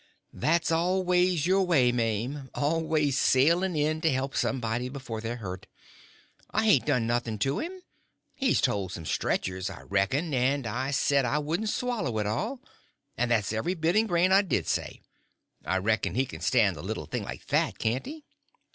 [0.33, 5.67] "That's always your way, Maim—always sailing in to help somebody before they're hurt.
[6.49, 7.71] I hain't done nothing to him.
[8.33, 12.61] He's told some stretchers, I reckon, and I said I wouldn't swallow it all;
[13.15, 15.01] and that's every bit and grain I did say.
[15.63, 18.25] I reckon he can stand a little thing like that, can't he?"